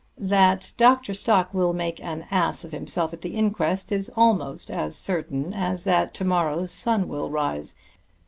That 0.17 0.73
Dr. 0.77 1.13
Stock 1.13 1.53
will 1.53 1.73
make 1.73 2.03
an 2.03 2.25
ass 2.31 2.63
of 2.65 2.71
himself 2.71 3.13
at 3.13 3.21
the 3.21 3.35
inquest 3.35 3.91
is 3.91 4.09
almost 4.15 4.71
as 4.71 4.95
certain 4.95 5.53
as 5.53 5.83
that 5.83 6.11
to 6.15 6.25
morrow's 6.25 6.71
sun 6.71 7.07
will 7.07 7.29
rise. 7.29 7.75